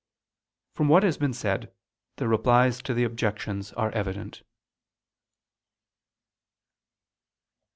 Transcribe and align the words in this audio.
From 0.73 0.87
what 0.89 1.03
has 1.03 1.19
been 1.19 1.31
said 1.31 1.71
the 2.15 2.27
replies 2.27 2.81
to 2.81 2.95
the 2.95 3.03
objections 3.03 3.71
are 3.73 3.91
evident. 3.91 4.41